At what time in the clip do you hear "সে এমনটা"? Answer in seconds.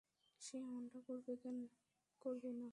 0.41-0.99